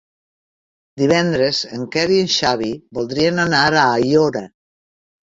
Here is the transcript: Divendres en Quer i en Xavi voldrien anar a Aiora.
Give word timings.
Divendres 1.01 1.59
en 1.77 1.83
Quer 1.95 2.05
i 2.15 2.17
en 2.21 2.31
Xavi 2.35 2.69
voldrien 2.99 3.41
anar 3.43 3.61
a 3.67 3.85
Aiora. 3.99 4.43